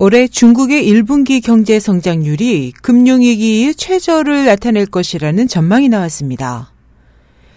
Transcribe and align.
올해 0.00 0.28
중국의 0.28 0.88
1분기 0.88 1.42
경제 1.42 1.80
성장률이 1.80 2.72
금융위기 2.82 3.62
이후 3.62 3.74
최저를 3.74 4.44
나타낼 4.44 4.86
것이라는 4.86 5.48
전망이 5.48 5.88
나왔습니다. 5.88 6.72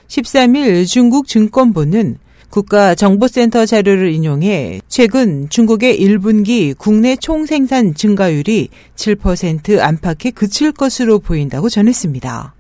13일 0.08 0.88
중국 0.88 1.28
증권부는 1.28 2.18
국가정보센터 2.50 3.68
자료를 3.68 4.12
인용해 4.12 4.82
최근 4.88 5.50
중국의 5.50 6.02
1분기 6.02 6.76
국내 6.76 7.16
총생산 7.16 7.94
증가율이 7.94 8.70
7% 8.96 9.80
안팎에 9.80 10.32
그칠 10.32 10.72
것으로 10.72 11.20
보인다고 11.20 11.70
전했습니다. 11.70 12.56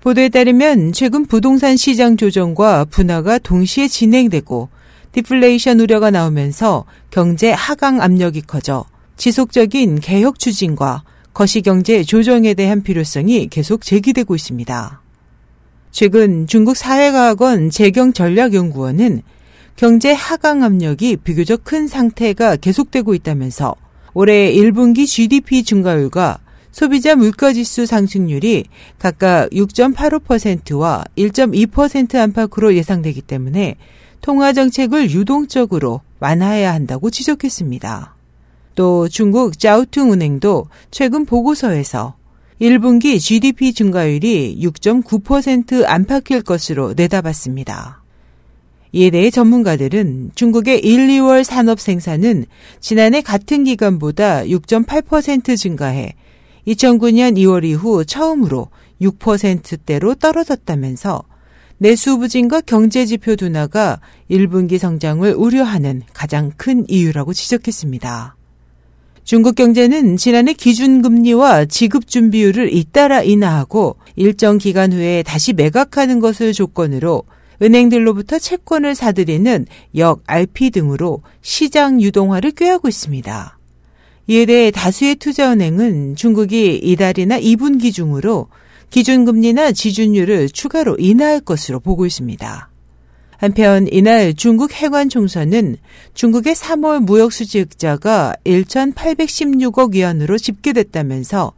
보도에 0.00 0.30
따르면 0.30 0.92
최근 0.92 1.26
부동산 1.26 1.76
시장 1.76 2.16
조정과 2.16 2.86
분화가 2.86 3.40
동시에 3.40 3.88
진행되고 3.88 4.70
디플레이션 5.18 5.80
우려가 5.80 6.12
나오면서 6.12 6.84
경제 7.10 7.50
하강 7.50 8.00
압력이 8.00 8.42
커져 8.42 8.84
지속적인 9.16 9.98
개혁 9.98 10.38
추진과 10.38 11.02
거시경제 11.34 12.04
조정에 12.04 12.54
대한 12.54 12.84
필요성이 12.84 13.48
계속 13.48 13.82
제기되고 13.82 14.36
있습니다. 14.36 15.02
최근 15.90 16.46
중국 16.46 16.76
사회과학원 16.76 17.70
재경전략연구원은 17.70 19.22
경제 19.74 20.12
하강 20.12 20.62
압력이 20.62 21.16
비교적 21.16 21.64
큰 21.64 21.88
상태가 21.88 22.54
계속되고 22.54 23.12
있다면서 23.14 23.74
올해 24.14 24.52
1분기 24.52 25.04
GDP 25.04 25.64
증가율과 25.64 26.38
소비자 26.70 27.16
물가지수 27.16 27.86
상승률이 27.86 28.66
각각 29.00 29.50
6.85%와 29.50 31.04
1.2% 31.16 32.14
안팎으로 32.14 32.76
예상되기 32.76 33.22
때문에 33.22 33.76
통화 34.20 34.52
정책을 34.52 35.10
유동적으로 35.10 36.00
완화해야 36.20 36.72
한다고 36.72 37.10
지적했습니다. 37.10 38.14
또 38.74 39.08
중국 39.08 39.58
짜오퉁 39.58 40.12
은행도 40.12 40.66
최근 40.90 41.24
보고서에서 41.24 42.14
1분기 42.60 43.20
GDP 43.20 43.72
증가율이 43.72 44.58
6.9% 44.60 45.84
안팎일 45.86 46.42
것으로 46.42 46.94
내다봤습니다. 46.96 48.02
이에 48.92 49.10
대해 49.10 49.30
전문가들은 49.30 50.32
중국의 50.34 50.80
1, 50.80 51.08
2월 51.08 51.44
산업 51.44 51.78
생산은 51.78 52.46
지난해 52.80 53.20
같은 53.20 53.64
기간보다 53.64 54.44
6.8% 54.44 55.56
증가해 55.56 56.14
2009년 56.66 57.36
2월 57.36 57.64
이후 57.64 58.04
처음으로 58.04 58.68
6%대로 59.00 60.14
떨어졌다면서 60.14 61.24
내수 61.78 62.18
부진과 62.18 62.62
경제 62.62 63.06
지표 63.06 63.36
둔화가 63.36 64.00
1분기 64.30 64.78
성장을 64.78 65.32
우려하는 65.32 66.02
가장 66.12 66.50
큰 66.56 66.84
이유라고 66.88 67.32
지적했습니다. 67.32 68.34
중국 69.22 69.54
경제는 69.54 70.16
지난해 70.16 70.54
기준금리와 70.54 71.66
지급준비율을 71.66 72.74
잇따라 72.74 73.22
인하하고 73.22 73.96
일정 74.16 74.58
기간 74.58 74.92
후에 74.92 75.22
다시 75.22 75.52
매각하는 75.52 76.18
것을 76.18 76.52
조건으로 76.52 77.24
은행들로부터 77.62 78.38
채권을 78.38 78.94
사들이는 78.94 79.66
역 79.96 80.22
RP 80.26 80.70
등으로 80.70 81.22
시장 81.42 82.00
유동화를 82.00 82.52
꾀하고 82.52 82.88
있습니다. 82.88 83.58
이에 84.28 84.46
대해 84.46 84.70
다수의 84.70 85.16
투자은행은 85.16 86.16
중국이 86.16 86.76
이달이나 86.82 87.38
2분기 87.40 87.92
중으로 87.92 88.48
기준금리나 88.90 89.72
지준율을 89.72 90.48
추가로 90.50 90.96
인하할 90.98 91.40
것으로 91.40 91.80
보고 91.80 92.06
있습니다. 92.06 92.70
한편 93.36 93.86
이날 93.92 94.34
중국 94.34 94.72
해관 94.72 95.08
총선은 95.08 95.76
중국의 96.14 96.54
3월 96.54 97.04
무역 97.04 97.32
수지 97.32 97.60
흑자가 97.60 98.34
1,816억 98.44 99.94
위안으로 99.94 100.38
집계됐다면서 100.38 101.52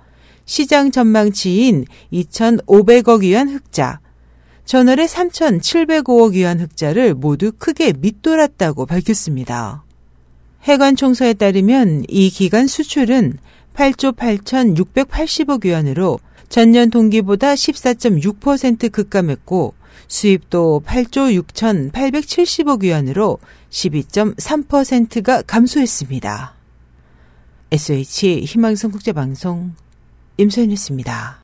시장 0.45 0.91
전망치인 0.91 1.87
2,500억 2.13 3.21
위안 3.21 3.49
흑자, 3.49 4.01
전월의 4.67 5.09
3,705억 5.09 6.33
위안 6.33 6.61
흑자를 6.61 7.15
모두 7.15 7.51
크게 7.57 7.95
밑돌았다고 7.99 8.85
밝혔습니다. 8.85 9.85
해관 10.65 10.97
총서에 10.97 11.35
따르면 11.35 12.05
이 12.09 12.31
기간 12.31 12.67
수출은 12.67 13.39
8조 13.75 14.17
8,680억 14.17 15.65
위안으로 15.65 16.21
전년 16.51 16.91
동기보다 16.91 17.55
14.6% 17.55 18.91
급감했고 18.91 19.75
수입도 20.09 20.83
8조 20.85 21.41
6,870억 21.45 22.83
위안으로 22.83 23.39
12.3%가 23.71 25.43
감소했습니다. 25.43 26.55
SH 27.71 28.41
희망성 28.41 28.91
국제방송 28.91 29.75
임소연이었습니다. 30.39 31.41